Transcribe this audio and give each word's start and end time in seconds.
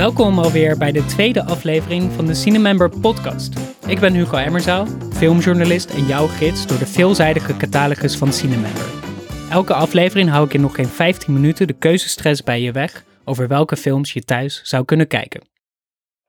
Welkom 0.00 0.38
alweer 0.38 0.78
bij 0.78 0.92
de 0.92 1.04
tweede 1.04 1.44
aflevering 1.44 2.12
van 2.12 2.26
de 2.26 2.34
Cinemember 2.34 3.00
podcast. 3.00 3.60
Ik 3.86 4.00
ben 4.00 4.14
Hugo 4.14 4.36
Emmerzaal, 4.36 4.86
filmjournalist 5.12 5.90
en 5.90 6.06
jouw 6.06 6.26
gids 6.26 6.66
door 6.66 6.78
de 6.78 6.86
veelzijdige 6.86 7.56
catalogus 7.56 8.16
van 8.16 8.32
Cinemember. 8.32 8.86
Elke 9.50 9.74
aflevering 9.74 10.30
hou 10.30 10.46
ik 10.46 10.54
in 10.54 10.60
nog 10.60 10.74
geen 10.74 10.86
15 10.86 11.32
minuten 11.32 11.66
de 11.66 11.72
keuzestress 11.72 12.42
bij 12.42 12.60
je 12.60 12.72
weg 12.72 13.04
over 13.24 13.48
welke 13.48 13.76
films 13.76 14.12
je 14.12 14.24
thuis 14.24 14.60
zou 14.64 14.84
kunnen 14.84 15.06
kijken. 15.06 15.49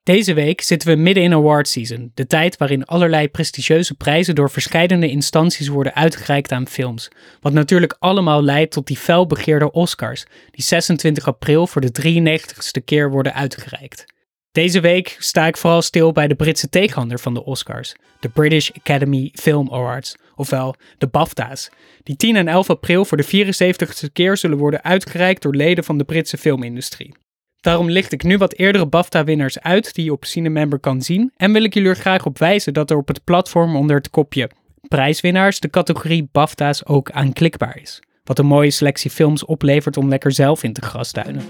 Deze 0.04 0.33
week 0.33 0.61
zitten 0.61 0.89
we 0.89 0.95
midden 0.95 1.23
in 1.23 1.34
award 1.34 1.67
season, 1.67 2.11
de 2.13 2.27
tijd 2.27 2.57
waarin 2.57 2.86
allerlei 2.86 3.29
prestigieuze 3.29 3.93
prijzen 3.93 4.35
door 4.35 4.49
verschillende 4.49 5.09
instanties 5.09 5.67
worden 5.67 5.95
uitgereikt 5.95 6.52
aan 6.52 6.67
films. 6.67 7.09
Wat 7.41 7.54
natuurlijk 7.54 7.95
allemaal 7.99 8.43
leidt 8.43 8.71
tot 8.71 8.88
die 8.88 8.98
felbegeerde 8.98 9.71
Oscars, 9.71 10.26
die 10.52 10.63
26 10.63 11.27
april 11.27 11.67
voor 11.67 11.81
de 11.81 11.91
93ste 12.02 12.84
keer 12.85 13.12
worden 13.12 13.34
uitgereikt. 13.34 14.05
Deze 14.52 14.79
week 14.79 15.16
sta 15.20 15.48
ik 15.48 15.57
vooral 15.57 15.81
stil 15.81 16.12
bij 16.12 16.27
de 16.27 16.35
Britse 16.35 16.70
tegenhander 16.70 17.20
van 17.20 17.34
de 17.34 17.45
Oscars, 17.45 17.95
de 18.20 18.29
British 18.29 18.70
Academy 18.71 19.31
Film 19.34 19.73
Awards, 19.73 20.15
ofwel 20.35 20.76
de 20.98 21.07
BAFTA's, 21.07 21.70
die 22.04 22.15
10 22.15 22.35
en 22.35 22.48
11 22.48 22.70
april 22.70 23.05
voor 23.05 23.18
de 23.18 23.45
74ste 23.45 24.12
keer 24.13 24.38
zullen 24.38 24.57
worden 24.57 24.84
uitgereikt 24.84 25.41
door 25.41 25.55
leden 25.55 25.84
van 25.84 25.98
de 25.98 26.04
Britse 26.04 26.38
filmindustrie. 26.38 27.13
Daarom 27.61 27.89
licht 27.89 28.11
ik 28.11 28.23
nu 28.23 28.38
wat 28.38 28.53
eerdere 28.53 28.85
BAFTA-winnaars 28.85 29.59
uit 29.59 29.93
die 29.93 30.05
je 30.05 30.11
op 30.11 30.25
Cinemember 30.25 30.79
kan 30.79 31.01
zien 31.01 31.31
en 31.38 31.53
wil 31.53 31.63
ik 31.63 31.73
jullie 31.73 31.89
er 31.89 31.95
graag 31.95 32.25
op 32.25 32.37
wijzen 32.37 32.73
dat 32.73 32.91
er 32.91 32.97
op 32.97 33.07
het 33.07 33.23
platform 33.23 33.75
onder 33.75 33.95
het 33.95 34.09
kopje 34.09 34.49
prijswinnaars 34.87 35.59
de 35.59 35.70
categorie 35.70 36.29
BAFTA's 36.31 36.85
ook 36.85 37.11
aanklikbaar 37.11 37.79
is. 37.81 37.99
Wat 38.23 38.39
een 38.39 38.45
mooie 38.45 38.71
selectie 38.71 39.11
films 39.11 39.45
oplevert 39.45 39.97
om 39.97 40.09
lekker 40.09 40.31
zelf 40.31 40.63
in 40.63 40.73
te 40.73 40.81
grasduinen. 40.81 41.41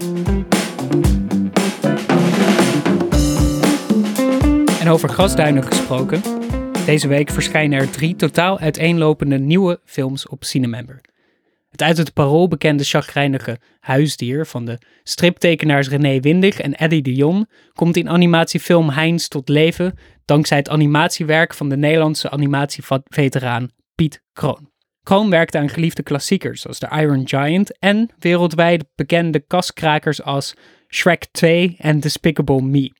En 4.79 4.89
over 4.89 5.09
grasduinen 5.09 5.63
gesproken, 5.63 6.21
deze 6.85 7.07
week 7.07 7.29
verschijnen 7.29 7.79
er 7.79 7.89
drie 7.89 8.15
totaal 8.15 8.59
uiteenlopende 8.59 9.37
nieuwe 9.37 9.79
films 9.85 10.27
op 10.27 10.43
Cinemember. 10.43 11.01
Het 11.71 11.81
uit 11.81 11.97
het 11.97 12.13
parool 12.13 12.47
bekende 12.47 12.83
chagrijnige 12.83 13.57
huisdier 13.79 14.45
van 14.45 14.65
de 14.65 14.77
striptekenaars 15.03 15.89
René 15.89 16.19
Windig 16.19 16.59
en 16.59 16.73
Eddie 16.73 17.01
de 17.01 17.13
Jong 17.13 17.49
komt 17.73 17.97
in 17.97 18.09
animatiefilm 18.09 18.89
Heinz 18.89 19.27
tot 19.27 19.49
leven 19.49 19.93
dankzij 20.25 20.57
het 20.57 20.69
animatiewerk 20.69 21.53
van 21.53 21.69
de 21.69 21.77
Nederlandse 21.77 22.29
animatieveteraan 22.29 23.69
Piet 23.95 24.23
Kroon. 24.33 24.69
Kroon 25.03 25.29
werkte 25.29 25.57
aan 25.57 25.69
geliefde 25.69 26.03
klassiekers 26.03 26.61
zoals 26.61 26.79
The 26.79 26.89
Iron 26.91 27.27
Giant 27.27 27.79
en 27.79 28.09
wereldwijd 28.19 28.85
bekende 28.95 29.39
kaskrakers 29.39 30.23
als 30.23 30.53
Shrek 30.87 31.25
2 31.31 31.75
en 31.77 31.99
Despicable 31.99 32.61
Me. 32.61 32.93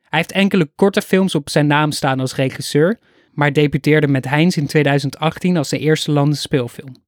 Hij 0.00 0.18
heeft 0.18 0.32
enkele 0.32 0.70
korte 0.74 1.02
films 1.02 1.34
op 1.34 1.50
zijn 1.50 1.66
naam 1.66 1.92
staan 1.92 2.20
als 2.20 2.34
regisseur, 2.34 2.98
maar 3.32 3.52
debuteerde 3.52 4.08
met 4.08 4.28
Heinz 4.28 4.56
in 4.56 4.66
2018 4.66 5.56
als 5.56 5.68
de 5.68 5.78
eerste 5.78 6.12
landen 6.12 6.38
speelfilm. 6.38 7.05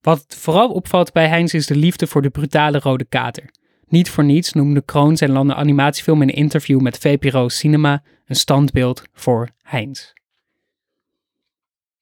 Wat 0.00 0.24
vooral 0.28 0.68
opvalt 0.68 1.12
bij 1.12 1.28
Heinz 1.28 1.54
is 1.54 1.66
de 1.66 1.76
liefde 1.76 2.06
voor 2.06 2.22
de 2.22 2.30
brutale 2.30 2.78
rode 2.78 3.04
kater. 3.04 3.50
Niet 3.88 4.10
voor 4.10 4.24
niets 4.24 4.52
noemde 4.52 4.82
Kroon 4.82 5.16
zijn 5.16 5.30
landen 5.30 5.56
animatiefilm 5.56 6.22
in 6.22 6.28
een 6.28 6.34
interview 6.34 6.80
met 6.80 6.98
VPRO 6.98 7.48
Cinema 7.48 8.02
een 8.26 8.36
standbeeld 8.36 9.02
voor 9.12 9.48
Heinz. 9.62 10.12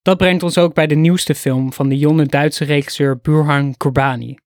Dat 0.03 0.17
brengt 0.17 0.43
ons 0.43 0.59
ook 0.59 0.75
bij 0.75 0.87
de 0.87 0.95
nieuwste 0.95 1.35
film 1.35 1.73
van 1.73 1.89
de 1.89 1.99
jonge 1.99 2.27
Duitse 2.27 2.65
regisseur 2.65 3.19
Burhan 3.19 3.77
Kurbani. 3.77 4.39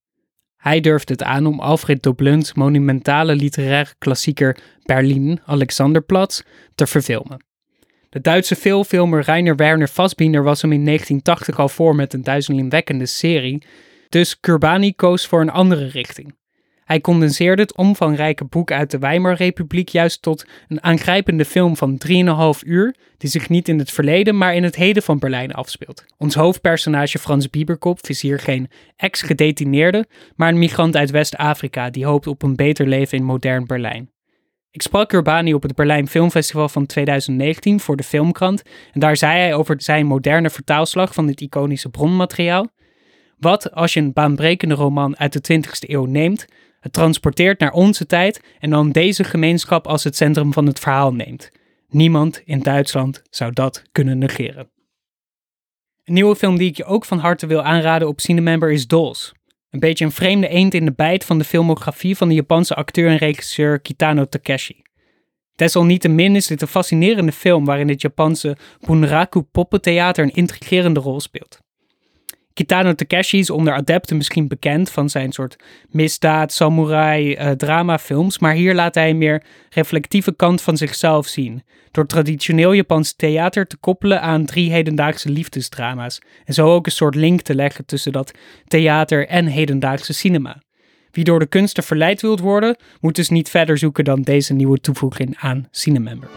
Hij 0.56 0.80
durfde 0.80 1.12
het 1.12 1.22
aan 1.22 1.46
om 1.46 1.60
Alfred 1.60 2.02
Doblun's 2.02 2.52
monumentale 2.52 3.34
literaire 3.34 3.94
klassieker 3.98 4.58
Berlin, 4.82 5.40
Alexanderplatz, 5.44 6.42
te 6.74 6.86
verfilmen. 6.86 7.51
De 8.12 8.20
Duitse 8.20 8.56
veelfilmer 8.56 9.24
Rainer 9.24 9.56
Werner 9.56 9.88
Fassbinder 9.88 10.42
was 10.42 10.62
hem 10.62 10.72
in 10.72 10.84
1980 10.84 11.58
al 11.58 11.68
voor 11.68 11.94
met 11.94 12.12
een 12.12 12.22
duizelingwekkende 12.22 13.06
serie, 13.06 13.62
dus 14.08 14.40
Kurbani 14.40 14.94
koos 14.94 15.26
voor 15.26 15.40
een 15.40 15.50
andere 15.50 15.86
richting. 15.86 16.34
Hij 16.84 17.00
condenseerde 17.00 17.62
het 17.62 17.76
omvangrijke 17.76 18.44
boek 18.44 18.72
uit 18.72 18.90
de 18.90 18.98
Weimarrepubliek 18.98 19.88
juist 19.88 20.22
tot 20.22 20.46
een 20.68 20.82
aangrijpende 20.82 21.44
film 21.44 21.76
van 21.76 22.00
3,5 22.06 22.66
uur, 22.66 22.94
die 23.18 23.30
zich 23.30 23.48
niet 23.48 23.68
in 23.68 23.78
het 23.78 23.90
verleden, 23.90 24.36
maar 24.38 24.54
in 24.54 24.62
het 24.62 24.76
heden 24.76 25.02
van 25.02 25.18
Berlijn 25.18 25.52
afspeelt. 25.52 26.04
Ons 26.18 26.34
hoofdpersonage 26.34 27.18
Frans 27.18 27.50
Bieberkop 27.50 28.00
is 28.06 28.22
hier 28.22 28.38
geen 28.38 28.70
ex-gedetineerde, 28.96 30.06
maar 30.36 30.48
een 30.48 30.58
migrant 30.58 30.96
uit 30.96 31.10
West-Afrika 31.10 31.90
die 31.90 32.04
hoopt 32.04 32.26
op 32.26 32.42
een 32.42 32.56
beter 32.56 32.86
leven 32.86 33.18
in 33.18 33.24
modern 33.24 33.66
Berlijn. 33.66 34.10
Ik 34.72 34.82
sprak 34.82 35.12
Urbani 35.12 35.54
op 35.54 35.62
het 35.62 35.74
Berlijn 35.74 36.08
Filmfestival 36.08 36.68
van 36.68 36.86
2019 36.86 37.80
voor 37.80 37.96
de 37.96 38.02
Filmkrant 38.02 38.62
en 38.92 39.00
daar 39.00 39.16
zei 39.16 39.38
hij 39.38 39.54
over 39.54 39.82
zijn 39.82 40.06
moderne 40.06 40.50
vertaalslag 40.50 41.14
van 41.14 41.26
dit 41.26 41.40
iconische 41.40 41.88
bronmateriaal. 41.88 42.68
Wat 43.38 43.72
als 43.72 43.94
je 43.94 44.00
een 44.00 44.12
baanbrekende 44.12 44.74
roman 44.74 45.18
uit 45.18 45.46
de 45.46 45.62
20e 45.62 45.88
eeuw 45.88 46.04
neemt, 46.04 46.46
het 46.80 46.92
transporteert 46.92 47.60
naar 47.60 47.72
onze 47.72 48.06
tijd 48.06 48.42
en 48.58 48.70
dan 48.70 48.90
deze 48.90 49.24
gemeenschap 49.24 49.86
als 49.86 50.04
het 50.04 50.16
centrum 50.16 50.52
van 50.52 50.66
het 50.66 50.78
verhaal 50.78 51.14
neemt. 51.14 51.50
Niemand 51.88 52.42
in 52.44 52.60
Duitsland 52.60 53.22
zou 53.30 53.52
dat 53.52 53.82
kunnen 53.92 54.18
negeren. 54.18 54.70
Een 56.04 56.14
nieuwe 56.14 56.36
film 56.36 56.56
die 56.56 56.68
ik 56.68 56.76
je 56.76 56.84
ook 56.84 57.04
van 57.04 57.18
harte 57.18 57.46
wil 57.46 57.62
aanraden 57.62 58.08
op 58.08 58.20
Cinemember 58.20 58.72
is 58.72 58.86
Dolls. 58.86 59.32
Een 59.72 59.80
beetje 59.80 60.04
een 60.04 60.12
vreemde 60.12 60.48
eend 60.48 60.74
in 60.74 60.84
de 60.84 60.92
bijt 60.92 61.24
van 61.24 61.38
de 61.38 61.44
filmografie 61.44 62.16
van 62.16 62.28
de 62.28 62.34
Japanse 62.34 62.74
acteur 62.74 63.08
en 63.08 63.16
regisseur 63.16 63.80
Kitano 63.80 64.24
Takeshi. 64.24 64.82
Desalniettemin 65.54 66.36
is 66.36 66.46
dit 66.46 66.62
een 66.62 66.68
fascinerende 66.68 67.32
film 67.32 67.64
waarin 67.64 67.88
het 67.88 68.00
Japanse 68.00 68.56
Bunraku 68.86 69.42
poppentheater 69.42 70.24
een 70.24 70.34
intrigerende 70.34 71.00
rol 71.00 71.20
speelt. 71.20 71.60
Kitano 72.54 72.94
Takeshi 72.94 73.38
is 73.38 73.50
onder 73.50 73.74
adepten 73.74 74.16
misschien 74.16 74.48
bekend 74.48 74.90
van 74.90 75.10
zijn 75.10 75.32
soort 75.32 75.56
misdaad, 75.90 76.52
samurai, 76.52 77.36
uh, 77.36 77.50
drama 77.50 77.98
films, 77.98 78.38
maar 78.38 78.54
hier 78.54 78.74
laat 78.74 78.94
hij 78.94 79.10
een 79.10 79.18
meer 79.18 79.42
reflectieve 79.70 80.34
kant 80.36 80.62
van 80.62 80.76
zichzelf 80.76 81.26
zien, 81.26 81.62
door 81.90 82.06
traditioneel 82.06 82.72
Japans 82.72 83.12
theater 83.12 83.66
te 83.66 83.76
koppelen 83.76 84.20
aan 84.20 84.44
drie 84.44 84.72
hedendaagse 84.72 85.30
liefdesdrama's 85.30 86.20
en 86.44 86.54
zo 86.54 86.74
ook 86.74 86.86
een 86.86 86.92
soort 86.92 87.14
link 87.14 87.40
te 87.40 87.54
leggen 87.54 87.86
tussen 87.86 88.12
dat 88.12 88.32
theater 88.68 89.28
en 89.28 89.46
hedendaagse 89.46 90.12
cinema. 90.12 90.62
Wie 91.10 91.24
door 91.24 91.38
de 91.38 91.46
kunsten 91.46 91.82
verleid 91.82 92.20
wilt 92.20 92.40
worden, 92.40 92.76
moet 93.00 93.16
dus 93.16 93.28
niet 93.28 93.48
verder 93.48 93.78
zoeken 93.78 94.04
dan 94.04 94.22
deze 94.22 94.54
nieuwe 94.54 94.80
toevoeging 94.80 95.36
aan 95.38 95.68
Cinemember. 95.70 96.28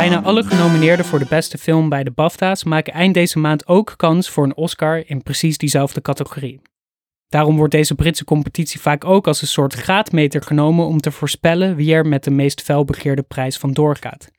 Bijna 0.00 0.22
alle 0.22 0.42
genomineerden 0.42 1.04
voor 1.04 1.18
de 1.18 1.26
beste 1.28 1.58
film 1.58 1.88
bij 1.88 2.04
de 2.04 2.10
BAFTA's 2.10 2.64
maken 2.64 2.92
eind 2.92 3.14
deze 3.14 3.38
maand 3.38 3.66
ook 3.66 3.94
kans 3.96 4.28
voor 4.28 4.44
een 4.44 4.56
Oscar 4.56 5.02
in 5.06 5.22
precies 5.22 5.58
diezelfde 5.58 6.00
categorie. 6.00 6.60
Daarom 7.28 7.56
wordt 7.56 7.72
deze 7.72 7.94
Britse 7.94 8.24
competitie 8.24 8.80
vaak 8.80 9.04
ook 9.04 9.26
als 9.26 9.42
een 9.42 9.48
soort 9.48 9.74
graadmeter 9.74 10.42
genomen 10.42 10.86
om 10.86 11.00
te 11.00 11.10
voorspellen 11.10 11.76
wie 11.76 11.94
er 11.94 12.06
met 12.06 12.24
de 12.24 12.30
meest 12.30 12.62
felbegeerde 12.62 13.22
prijs 13.22 13.56
van 13.56 13.72
doorgaat. 13.72 14.30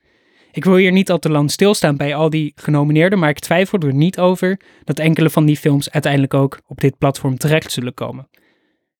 Ik 0.51 0.63
wil 0.63 0.75
hier 0.75 0.91
niet 0.91 1.11
al 1.11 1.19
te 1.19 1.29
lang 1.29 1.51
stilstaan 1.51 1.97
bij 1.97 2.16
al 2.16 2.29
die 2.29 2.51
genomineerden, 2.55 3.19
maar 3.19 3.29
ik 3.29 3.39
twijfel 3.39 3.79
er 3.79 3.93
niet 3.93 4.19
over 4.19 4.59
dat 4.83 4.99
enkele 4.99 5.29
van 5.29 5.45
die 5.45 5.57
films 5.57 5.91
uiteindelijk 5.91 6.33
ook 6.33 6.59
op 6.67 6.81
dit 6.81 6.97
platform 6.97 7.38
terecht 7.38 7.72
zullen 7.72 7.93
komen. 7.93 8.29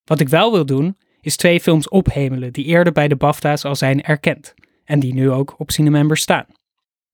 Wat 0.04 0.20
ik 0.20 0.30
wel 0.30 0.52
wil 0.52 0.66
doen, 0.66 0.98
is 1.22 1.36
twee 1.36 1.60
films 1.60 1.90
ophemelen 1.90 2.54
die 2.54 2.66
eerder 2.66 2.94
bij 2.94 3.08
de 3.08 3.16
BAFTA's 3.16 3.66
al 3.66 3.76
zijn 3.76 4.04
erkend 4.04 4.54
en 4.92 5.00
die 5.00 5.14
nu 5.14 5.32
ook 5.32 5.56
op 5.58 5.72
Cinemember 5.72 6.18
staan. 6.18 6.46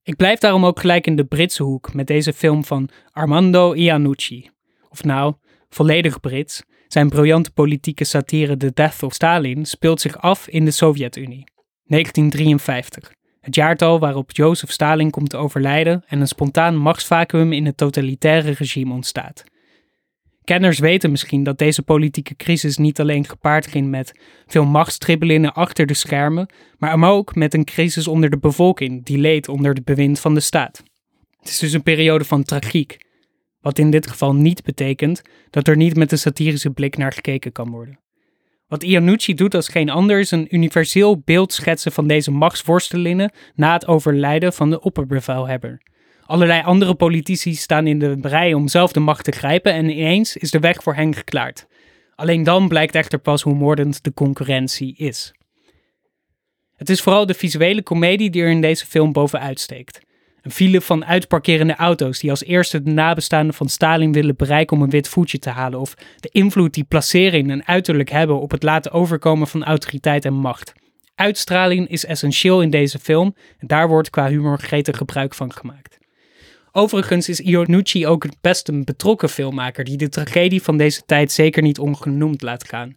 Ik 0.04 0.16
blijf 0.16 0.40
daarom 0.40 0.66
ook 0.66 0.80
gelijk 0.80 1.08
in 1.08 1.16
de 1.16 1.26
Britse 1.26 1.64
hoek 1.64 1.94
met 1.94 2.08
deze 2.08 2.34
film 2.34 2.66
van 2.66 2.90
Armando 3.12 3.74
Iannucci. 3.74 4.50
Of 4.90 5.04
nou, 5.04 5.34
volledig 5.70 6.20
Brits. 6.20 6.64
Zijn 6.88 7.10
briljante 7.10 7.52
politieke 7.52 8.04
satire 8.04 8.58
The 8.58 8.72
Death 8.74 9.04
of 9.04 9.14
Stalin 9.14 9.66
speelt 9.66 10.02
zich 10.02 10.18
af 10.22 10.48
in 10.48 10.66
de 10.66 10.72
Sovjet-Unie. 10.72 11.44
1953. 11.84 13.12
Het 13.40 13.56
jaartal 13.56 14.00
waarop 14.00 14.32
Jozef 14.32 14.72
Stalin 14.72 15.10
komt 15.10 15.30
te 15.30 15.38
overlijden 15.38 16.04
en 16.08 16.22
een 16.22 16.28
spontaan 16.28 16.76
machtsvacuum 16.78 17.54
in 17.54 17.66
het 17.66 17.78
totalitaire 17.78 18.52
regime 18.52 18.94
ontstaat. 18.94 19.44
Kenners 20.48 20.80
weten 20.80 21.12
misschien 21.12 21.44
dat 21.44 21.58
deze 21.58 21.82
politieke 21.82 22.36
crisis 22.36 22.78
niet 22.78 23.00
alleen 23.00 23.26
gepaard 23.26 23.68
ging 23.68 23.90
met 23.90 24.20
veel 24.46 24.66
machtstribbelingen 24.66 25.54
achter 25.54 25.86
de 25.86 25.94
schermen, 25.94 26.50
maar 26.78 27.10
ook 27.10 27.36
met 27.36 27.54
een 27.54 27.64
crisis 27.64 28.08
onder 28.08 28.30
de 28.30 28.38
bevolking 28.38 29.06
die 29.06 29.18
leed 29.18 29.48
onder 29.48 29.74
het 29.74 29.84
bewind 29.84 30.20
van 30.20 30.34
de 30.34 30.40
staat. 30.40 30.84
Het 31.40 31.50
is 31.50 31.60
dus 31.60 31.74
een 31.74 31.84
periode 31.84 32.24
van 32.24 32.44
tragiek, 32.44 32.98
wat 33.62 33.80
in 33.80 33.90
dit 33.90 34.08
geval 34.08 34.36
niet 34.36 34.64
betekent 34.64 35.22
dat 35.50 35.68
er 35.68 35.76
niet 35.76 35.96
met 35.96 36.12
een 36.12 36.18
satirische 36.18 36.70
blik 36.70 36.98
naar 36.98 37.14
gekeken 37.14 37.52
kan 37.52 37.70
worden. 37.70 38.00
Wat 38.68 38.84
Iannucci 38.84 39.34
doet 39.34 39.56
als 39.56 39.68
geen 39.68 39.90
ander 39.90 40.20
is 40.20 40.32
een 40.32 40.56
universeel 40.56 41.22
beeld 41.26 41.54
schetsen 41.54 41.92
van 41.92 42.08
deze 42.08 42.32
machtsworstelingen 42.32 43.32
na 43.56 43.74
het 43.74 43.88
overlijden 43.88 44.54
van 44.54 44.70
de 44.70 44.82
opperbevelhebber. 44.82 45.82
Allerlei 46.28 46.62
andere 46.62 46.96
politici 46.96 47.56
staan 47.56 47.88
in 47.88 48.00
de 48.00 48.18
rij 48.22 48.54
om 48.54 48.68
zelf 48.68 48.92
de 48.92 49.00
macht 49.00 49.24
te 49.24 49.32
grijpen 49.32 49.74
en 49.74 49.90
ineens 49.90 50.38
is 50.38 50.52
de 50.52 50.60
weg 50.60 50.84
voor 50.84 50.96
hen 50.96 51.16
geklaard. 51.16 51.68
Alleen 52.16 52.44
dan 52.44 52.68
blijkt 52.68 52.96
echter 52.96 53.20
pas 53.20 53.42
hoe 53.42 53.56
moordend 53.56 54.04
de 54.04 54.14
concurrentie 54.14 54.96
is. 54.96 55.34
Het 56.76 56.90
is 56.90 57.02
vooral 57.02 57.26
de 57.26 57.34
visuele 57.34 57.82
komedie 57.82 58.30
die 58.30 58.42
er 58.42 58.50
in 58.50 58.62
deze 58.62 58.86
film 58.86 59.12
bovenuit 59.12 59.60
steekt. 59.60 60.00
Een 60.42 60.52
file 60.52 60.82
van 60.82 61.06
uitparkerende 61.06 61.76
auto's 61.76 62.20
die 62.20 62.30
als 62.30 62.44
eerste 62.44 62.84
de 62.84 62.92
nabestaanden 62.92 63.56
van 63.56 63.70
Stalin 63.70 64.12
willen 64.12 64.36
bereiken 64.36 64.78
om 64.78 64.84
een 64.84 64.90
wit 64.90 65.08
voetje 65.08 65.40
te 65.40 65.50
halen, 65.50 65.80
of 65.80 65.94
de 66.20 66.30
invloed 66.32 66.74
die 66.74 66.84
placering 66.84 67.52
en 67.52 67.68
uiterlijk 67.68 68.10
hebben 68.10 68.40
op 68.40 68.52
het 68.52 68.64
laten 68.64 68.92
overkomen 68.92 69.48
van 69.48 69.64
autoriteit 69.64 70.26
en 70.26 70.34
macht. 70.34 70.74
Uitstraling 71.16 71.88
is 71.88 72.06
essentieel 72.06 72.62
in 72.62 72.70
deze 72.70 73.00
film 73.00 73.36
en 73.58 73.68
daar 73.68 73.88
wordt 73.88 74.10
qua 74.10 74.30
humor 74.30 74.60
gretig 74.60 74.98
gebruik 74.98 75.34
van 75.34 75.54
gemaakt. 75.54 75.98
Overigens 76.78 77.30
is 77.30 77.40
Iannucci 77.40 78.08
ook 78.08 78.26
best 78.42 78.68
een 78.68 78.84
betrokken 78.84 79.30
filmmaker 79.30 79.84
die 79.84 79.98
de 79.98 80.10
tragedie 80.10 80.62
van 80.62 80.78
deze 80.78 81.02
tijd 81.06 81.32
zeker 81.32 81.62
niet 81.62 81.80
ongenoemd 81.80 82.42
laat 82.42 82.68
gaan. 82.68 82.96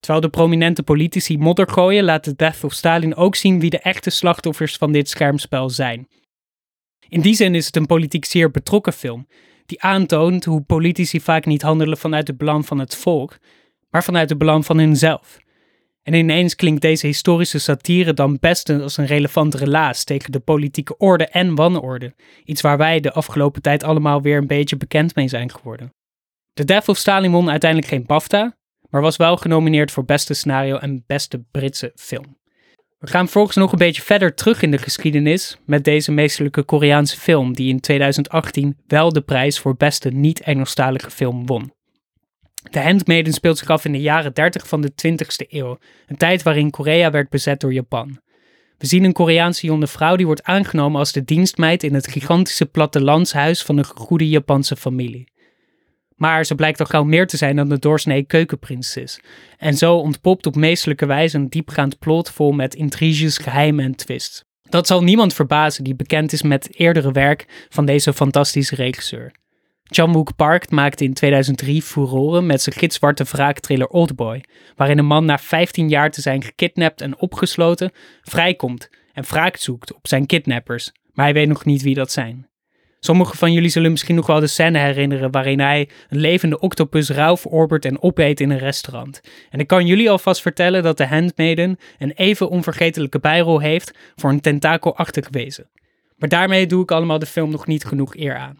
Terwijl 0.00 0.20
de 0.22 0.30
prominente 0.30 0.82
politici 0.82 1.38
modder 1.38 1.68
gooien, 1.68 2.04
laat 2.04 2.22
The 2.22 2.36
Death 2.36 2.64
of 2.64 2.72
Stalin 2.72 3.14
ook 3.14 3.36
zien 3.36 3.60
wie 3.60 3.70
de 3.70 3.78
echte 3.78 4.10
slachtoffers 4.10 4.76
van 4.76 4.92
dit 4.92 5.08
schermspel 5.08 5.70
zijn. 5.70 6.08
In 7.08 7.20
die 7.20 7.34
zin 7.34 7.54
is 7.54 7.66
het 7.66 7.76
een 7.76 7.86
politiek 7.86 8.24
zeer 8.24 8.50
betrokken 8.50 8.92
film, 8.92 9.26
die 9.66 9.82
aantoont 9.82 10.44
hoe 10.44 10.62
politici 10.62 11.20
vaak 11.20 11.46
niet 11.46 11.62
handelen 11.62 11.98
vanuit 11.98 12.26
het 12.26 12.38
belang 12.38 12.66
van 12.66 12.78
het 12.78 12.96
volk, 12.96 13.38
maar 13.90 14.04
vanuit 14.04 14.28
het 14.28 14.38
belang 14.38 14.66
van 14.66 14.78
hunzelf. 14.78 15.38
En 16.02 16.14
ineens 16.14 16.56
klinkt 16.56 16.82
deze 16.82 17.06
historische 17.06 17.58
satire 17.58 18.14
dan 18.14 18.36
best 18.40 18.68
als 18.68 18.96
een 18.96 19.06
relevant 19.06 19.54
relaas 19.54 20.04
tegen 20.04 20.32
de 20.32 20.40
politieke 20.40 20.96
orde 20.96 21.26
en 21.26 21.54
wanorde, 21.54 22.14
iets 22.44 22.60
waar 22.60 22.78
wij 22.78 23.00
de 23.00 23.12
afgelopen 23.12 23.62
tijd 23.62 23.82
allemaal 23.82 24.22
weer 24.22 24.36
een 24.36 24.46
beetje 24.46 24.76
bekend 24.76 25.14
mee 25.14 25.28
zijn 25.28 25.50
geworden. 25.50 25.92
The 26.52 26.64
Death 26.64 26.88
of 26.88 26.96
Stalin 26.96 27.30
won 27.30 27.50
uiteindelijk 27.50 27.90
geen 27.90 28.06
BAFTA, 28.06 28.56
maar 28.90 29.00
was 29.00 29.16
wel 29.16 29.36
genomineerd 29.36 29.90
voor 29.90 30.04
beste 30.04 30.34
scenario 30.34 30.76
en 30.76 31.04
beste 31.06 31.44
Britse 31.50 31.92
film. 31.94 32.38
We 32.98 33.06
gaan 33.06 33.24
vervolgens 33.24 33.56
nog 33.56 33.72
een 33.72 33.78
beetje 33.78 34.02
verder 34.02 34.34
terug 34.34 34.62
in 34.62 34.70
de 34.70 34.78
geschiedenis 34.78 35.56
met 35.66 35.84
deze 35.84 36.12
meesterlijke 36.12 36.62
Koreaanse 36.62 37.16
film, 37.16 37.54
die 37.54 37.68
in 37.68 37.80
2018 37.80 38.78
wel 38.86 39.12
de 39.12 39.20
prijs 39.20 39.58
voor 39.58 39.76
beste 39.76 40.08
niet-Engelstalige 40.08 41.10
film 41.10 41.46
won. 41.46 41.72
The 42.70 42.80
Handmaiden 42.80 43.32
speelt 43.32 43.58
zich 43.58 43.68
af 43.68 43.84
in 43.84 43.92
de 43.92 44.00
jaren 44.00 44.34
30 44.34 44.68
van 44.68 44.80
de 44.80 44.92
20ste 45.06 45.48
eeuw, 45.48 45.78
een 46.06 46.16
tijd 46.16 46.42
waarin 46.42 46.70
Korea 46.70 47.10
werd 47.10 47.28
bezet 47.28 47.60
door 47.60 47.72
Japan. 47.72 48.20
We 48.78 48.86
zien 48.86 49.04
een 49.04 49.12
Koreaanse 49.12 49.66
jonge 49.66 49.86
vrouw 49.86 50.16
die 50.16 50.26
wordt 50.26 50.42
aangenomen 50.42 50.98
als 50.98 51.12
de 51.12 51.24
dienstmeid 51.24 51.82
in 51.82 51.94
het 51.94 52.08
gigantische 52.08 52.66
plattelandshuis 52.66 53.62
van 53.62 53.78
een 53.78 53.84
goede 53.84 54.28
Japanse 54.28 54.76
familie. 54.76 55.28
Maar 56.16 56.44
ze 56.44 56.54
blijkt 56.54 56.80
al 56.80 56.86
gauw 56.86 57.04
meer 57.04 57.26
te 57.26 57.36
zijn 57.36 57.56
dan 57.56 57.68
de 57.68 57.78
doorsnee 57.78 58.22
keukenprinses. 58.22 59.20
En 59.58 59.74
zo 59.74 59.96
ontpopt 59.96 60.46
op 60.46 60.56
meestelijke 60.56 61.06
wijze 61.06 61.36
een 61.36 61.48
diepgaand 61.48 61.98
plot 61.98 62.30
vol 62.30 62.52
met 62.52 62.74
intriges, 62.74 63.38
geheimen 63.38 63.84
en 63.84 63.94
twists. 63.94 64.44
Dat 64.68 64.86
zal 64.86 65.02
niemand 65.02 65.34
verbazen 65.34 65.84
die 65.84 65.94
bekend 65.94 66.32
is 66.32 66.42
met 66.42 66.78
eerdere 66.78 67.12
werk 67.12 67.66
van 67.68 67.84
deze 67.84 68.12
fantastische 68.12 68.74
regisseur. 68.74 69.32
Chan-wook 69.92 70.36
Park 70.36 70.70
maakte 70.70 71.04
in 71.04 71.14
2003 71.14 71.82
furoren 71.82 72.46
met 72.46 72.62
zijn 72.62 72.76
gitzwarte 72.76 73.24
wraaktriller 73.24 73.86
Oldboy, 73.86 74.44
waarin 74.76 74.98
een 74.98 75.06
man 75.06 75.24
na 75.24 75.38
15 75.38 75.88
jaar 75.88 76.10
te 76.10 76.20
zijn 76.20 76.42
gekidnapt 76.42 77.00
en 77.00 77.18
opgesloten 77.18 77.90
vrijkomt 78.22 78.88
en 79.12 79.24
wraak 79.24 79.56
zoekt 79.56 79.94
op 79.94 80.08
zijn 80.08 80.26
kidnappers, 80.26 80.92
maar 81.12 81.24
hij 81.24 81.34
weet 81.34 81.48
nog 81.48 81.64
niet 81.64 81.82
wie 81.82 81.94
dat 81.94 82.12
zijn. 82.12 82.48
Sommigen 83.00 83.36
van 83.36 83.52
jullie 83.52 83.70
zullen 83.70 83.90
misschien 83.90 84.14
nog 84.14 84.26
wel 84.26 84.40
de 84.40 84.46
scène 84.46 84.78
herinneren 84.78 85.30
waarin 85.30 85.60
hij 85.60 85.88
een 86.08 86.20
levende 86.20 86.58
octopus 86.58 87.08
rauw 87.08 87.36
verorbert 87.36 87.84
en 87.84 88.02
opeet 88.02 88.40
in 88.40 88.50
een 88.50 88.58
restaurant. 88.58 89.20
En 89.50 89.60
ik 89.60 89.66
kan 89.66 89.86
jullie 89.86 90.10
alvast 90.10 90.42
vertellen 90.42 90.82
dat 90.82 90.96
de 90.96 91.06
Handmaiden 91.06 91.78
een 91.98 92.12
even 92.12 92.48
onvergetelijke 92.48 93.18
bijrol 93.18 93.58
heeft 93.58 93.98
voor 94.16 94.30
een 94.30 94.40
tentakelachtig 94.40 95.28
wezen. 95.30 95.70
Maar 96.16 96.28
daarmee 96.28 96.66
doe 96.66 96.82
ik 96.82 96.90
allemaal 96.90 97.18
de 97.18 97.26
film 97.26 97.50
nog 97.50 97.66
niet 97.66 97.84
genoeg 97.84 98.16
eer 98.16 98.36
aan. 98.36 98.58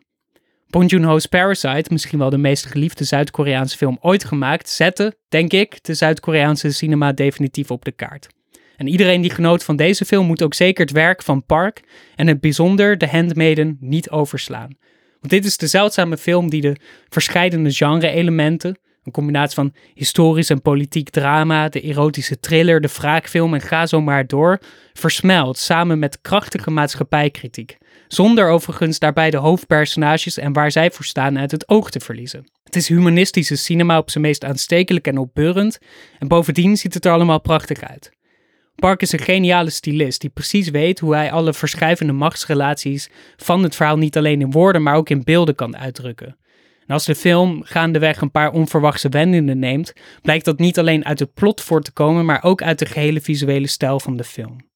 Bong 0.70 0.90
Joon-ho's 0.90 1.26
Parasite, 1.26 1.92
misschien 1.92 2.18
wel 2.18 2.30
de 2.30 2.38
meest 2.38 2.66
geliefde 2.66 3.04
Zuid-Koreaanse 3.04 3.76
film 3.76 3.98
ooit 4.00 4.24
gemaakt, 4.24 4.68
zette, 4.68 5.16
denk 5.28 5.52
ik, 5.52 5.84
de 5.84 5.94
Zuid-Koreaanse 5.94 6.70
cinema 6.72 7.12
definitief 7.12 7.70
op 7.70 7.84
de 7.84 7.92
kaart. 7.92 8.28
En 8.76 8.86
iedereen 8.86 9.20
die 9.20 9.30
genoot 9.30 9.64
van 9.64 9.76
deze 9.76 10.04
film 10.04 10.26
moet 10.26 10.42
ook 10.42 10.54
zeker 10.54 10.84
het 10.84 10.94
werk 10.94 11.22
van 11.22 11.44
Park 11.46 11.82
en 12.16 12.26
het 12.26 12.40
bijzonder 12.40 12.98
The 12.98 13.06
Handmaiden 13.06 13.76
niet 13.80 14.10
overslaan. 14.10 14.76
Want 15.20 15.32
dit 15.32 15.44
is 15.44 15.56
de 15.56 15.66
zeldzame 15.66 16.16
film 16.16 16.50
die 16.50 16.60
de 16.60 16.76
verscheidene 17.08 17.72
genre-elementen, 17.72 18.78
een 19.04 19.12
combinatie 19.12 19.54
van 19.54 19.74
historisch 19.94 20.50
en 20.50 20.62
politiek 20.62 21.10
drama, 21.10 21.68
de 21.68 21.80
erotische 21.80 22.40
thriller, 22.40 22.80
de 22.80 22.90
wraakfilm 22.98 23.54
en 23.54 23.60
ga 23.60 23.86
zo 23.86 24.00
maar 24.00 24.26
door, 24.26 24.60
versmelt 24.92 25.58
samen 25.58 25.98
met 25.98 26.20
krachtige 26.20 26.70
maatschappijkritiek. 26.70 27.78
Zonder 28.12 28.48
overigens 28.48 28.98
daarbij 28.98 29.30
de 29.30 29.36
hoofdpersonages 29.36 30.38
en 30.38 30.52
waar 30.52 30.70
zij 30.70 30.90
voor 30.90 31.04
staan 31.04 31.38
uit 31.38 31.50
het 31.50 31.68
oog 31.68 31.90
te 31.90 32.00
verliezen. 32.00 32.50
Het 32.64 32.76
is 32.76 32.88
humanistische 32.88 33.56
cinema 33.56 33.98
op 33.98 34.10
zijn 34.10 34.24
meest 34.24 34.44
aanstekelijk 34.44 35.06
en 35.06 35.18
opbeurend 35.18 35.78
en 36.18 36.28
bovendien 36.28 36.76
ziet 36.76 36.94
het 36.94 37.04
er 37.04 37.12
allemaal 37.12 37.40
prachtig 37.40 37.80
uit. 37.80 38.10
Park 38.74 39.02
is 39.02 39.12
een 39.12 39.18
geniale 39.18 39.70
stylist 39.70 40.20
die 40.20 40.30
precies 40.30 40.68
weet 40.68 40.98
hoe 40.98 41.14
hij 41.14 41.32
alle 41.32 41.54
verschuivende 41.54 42.12
machtsrelaties 42.12 43.10
van 43.36 43.62
het 43.62 43.76
verhaal 43.76 43.98
niet 43.98 44.16
alleen 44.16 44.40
in 44.40 44.50
woorden, 44.50 44.82
maar 44.82 44.94
ook 44.94 45.08
in 45.08 45.24
beelden 45.24 45.54
kan 45.54 45.76
uitdrukken. 45.76 46.36
En 46.86 46.94
als 46.94 47.04
de 47.04 47.14
film 47.14 47.62
gaandeweg 47.64 48.20
een 48.20 48.30
paar 48.30 48.52
onverwachte 48.52 49.08
wendingen 49.08 49.58
neemt, 49.58 49.92
blijkt 50.22 50.44
dat 50.44 50.58
niet 50.58 50.78
alleen 50.78 51.04
uit 51.04 51.18
het 51.18 51.34
plot 51.34 51.60
voor 51.60 51.82
te 51.82 51.92
komen, 51.92 52.24
maar 52.24 52.44
ook 52.44 52.62
uit 52.62 52.78
de 52.78 52.86
gehele 52.86 53.20
visuele 53.20 53.66
stijl 53.66 54.00
van 54.00 54.16
de 54.16 54.24
film. 54.24 54.69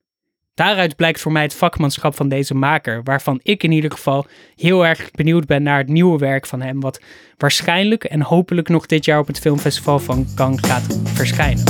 Daaruit 0.55 0.97
blijkt 0.97 1.21
voor 1.21 1.33
mij 1.33 1.43
het 1.43 1.55
vakmanschap 1.55 2.15
van 2.15 2.29
deze 2.29 2.55
maker, 2.55 3.03
waarvan 3.03 3.41
ik 3.43 3.63
in 3.63 3.73
ieder 3.73 3.91
geval 3.91 4.27
heel 4.57 4.87
erg 4.87 5.11
benieuwd 5.11 5.47
ben 5.47 5.63
naar 5.63 5.79
het 5.79 5.89
nieuwe 5.89 6.19
werk 6.19 6.47
van 6.47 6.61
hem, 6.63 6.81
wat 6.81 7.01
waarschijnlijk 7.37 8.05
en 8.05 8.23
hopelijk 8.23 8.69
nog 8.69 8.87
dit 8.87 9.05
jaar 9.05 9.19
op 9.19 9.27
het 9.27 9.39
filmfestival 9.39 9.99
van 9.99 10.27
Cannes 10.35 10.61
gaat 10.61 10.99
verschijnen. 11.05 11.65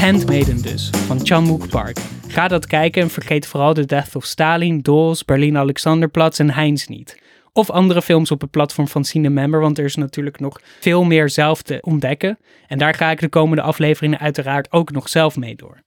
Handmaiden 0.00 0.62
dus, 0.62 0.90
van 1.06 1.26
Chan-wook 1.26 1.68
Park. 1.68 1.98
Ga 2.28 2.48
dat 2.48 2.66
kijken 2.66 3.02
en 3.02 3.10
vergeet 3.10 3.46
vooral 3.46 3.74
The 3.74 3.84
Death 3.84 4.16
of 4.16 4.24
Stalin, 4.24 4.80
Dolls, 4.80 5.24
Berlin 5.24 5.56
Alexanderplatz 5.56 6.40
en 6.40 6.50
Heinz 6.50 6.86
niet. 6.86 7.18
Of 7.58 7.70
andere 7.70 8.02
films 8.02 8.30
op 8.30 8.40
het 8.40 8.50
platform 8.50 8.88
van 8.88 9.04
Cinemember, 9.04 9.60
want 9.60 9.78
er 9.78 9.84
is 9.84 9.94
natuurlijk 9.94 10.40
nog 10.40 10.60
veel 10.80 11.04
meer 11.04 11.30
zelf 11.30 11.62
te 11.62 11.78
ontdekken. 11.80 12.38
En 12.66 12.78
daar 12.78 12.94
ga 12.94 13.10
ik 13.10 13.20
de 13.20 13.28
komende 13.28 13.62
afleveringen 13.62 14.18
uiteraard 14.18 14.72
ook 14.72 14.90
nog 14.90 15.08
zelf 15.08 15.36
mee 15.36 15.56
door. 15.56 15.82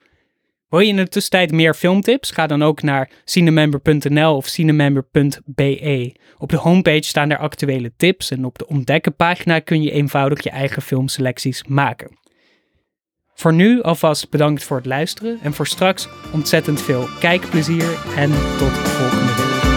Wil 0.70 0.80
je 0.80 0.88
in 0.88 0.96
de 0.96 1.08
tussentijd 1.08 1.52
meer 1.52 1.74
filmtips? 1.74 2.32
Ga 2.32 2.48
dan 2.48 2.64
ook 2.64 2.82
naar 2.82 3.10
cinemember.nl 3.26 4.36
of 4.36 4.48
cinemember.be. 4.48 6.16
Op 6.38 6.50
de 6.50 6.58
homepage 6.58 7.04
staan 7.04 7.30
er 7.30 7.38
actuele 7.38 7.92
tips 7.98 8.32
en 8.32 8.46
op 8.46 8.58
de 8.58 8.68
ontdekken 8.68 9.16
pagina 9.16 9.60
kun 9.60 9.82
je 9.82 9.92
eenvoudig 9.92 10.44
je 10.44 10.50
eigen 10.50 10.82
filmselecties 10.82 11.64
maken. 11.68 12.18
Voor 13.34 13.54
nu 13.54 13.82
alvast 13.82 14.30
bedankt 14.30 14.64
voor 14.64 14.78
het 14.78 14.86
luisteren 14.86 15.40
en 15.42 15.54
voor 15.54 15.68
straks 15.68 16.08
ontzettend 16.34 16.82
veel 16.82 17.08
kijkplezier 17.20 18.00
en 18.16 18.30
tot 18.32 18.76
de 18.76 18.90
volgende 18.90 19.34
week. 19.36 19.71